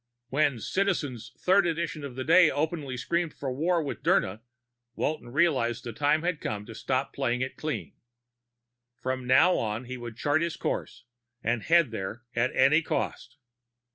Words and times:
When 0.29 0.59
Citizen's 0.59 1.31
third 1.37 1.67
edition 1.67 2.03
of 2.03 2.15
the 2.15 2.23
day 2.23 2.49
openly 2.49 2.97
screamed 2.97 3.35
for 3.35 3.53
war 3.53 3.83
with 3.83 4.01
Dirna, 4.01 4.41
Walton 4.95 5.29
realized 5.29 5.83
the 5.83 5.93
time 5.93 6.23
had 6.23 6.41
come 6.41 6.65
to 6.65 6.73
stop 6.73 7.13
playing 7.13 7.41
it 7.41 7.55
clean. 7.55 7.93
From 8.97 9.27
now 9.27 9.55
on, 9.57 9.83
he 9.83 9.97
would 9.97 10.17
chart 10.17 10.41
his 10.41 10.57
course 10.57 11.03
and 11.43 11.61
head 11.61 11.91
there 11.91 12.23
at 12.35 12.49
any 12.55 12.81
cost. 12.81 13.37